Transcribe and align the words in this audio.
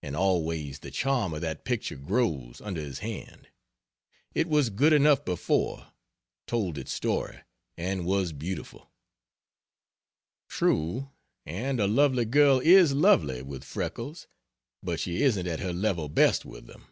And 0.00 0.14
always 0.14 0.78
the 0.78 0.92
charm 0.92 1.34
of 1.34 1.40
that 1.40 1.64
picture 1.64 1.96
grows, 1.96 2.60
under 2.60 2.80
his 2.80 3.00
hand. 3.00 3.48
It 4.32 4.48
was 4.48 4.70
good 4.70 4.92
enough 4.92 5.24
before 5.24 5.88
told 6.46 6.78
its 6.78 6.92
story, 6.92 7.40
and 7.76 8.06
was 8.06 8.32
beautiful. 8.32 8.92
True: 10.48 11.10
and 11.44 11.80
a 11.80 11.88
lovely 11.88 12.26
girl 12.26 12.60
is 12.60 12.92
lovely, 12.92 13.42
with 13.42 13.64
freckles; 13.64 14.28
but 14.84 15.00
she 15.00 15.22
isn't 15.24 15.48
at 15.48 15.58
her 15.58 15.72
level 15.72 16.08
best 16.08 16.44
with 16.44 16.68
them. 16.68 16.86